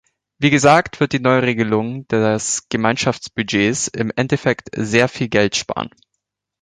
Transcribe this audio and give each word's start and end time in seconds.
Wie 0.39 0.49
gesagt 0.49 0.99
wird 0.99 1.13
die 1.13 1.19
Neuregelung 1.19 2.07
des 2.07 2.67
Gemeinschaftsbudgets 2.69 3.87
im 3.87 4.11
Endeffekt 4.15 4.71
sehr 4.75 5.07
viel 5.07 5.29
Geld 5.29 5.55
sparen. 5.55 5.91